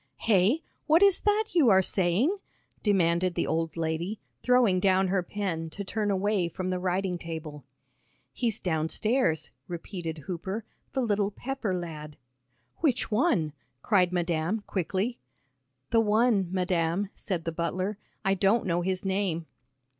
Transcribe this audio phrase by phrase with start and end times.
[0.17, 0.63] "Hey?
[0.87, 2.35] What is that you are saying?"
[2.81, 7.65] demanded the old lady, throwing down her pen to turn away from the writing table.
[8.33, 12.17] "He's downstairs," repeated Hooper, "the little Pepper lad."
[12.77, 13.53] "Which one?"
[13.83, 15.19] cried madam, quickly.
[15.91, 19.45] "The one, madam," said the butler; "I don't know his name."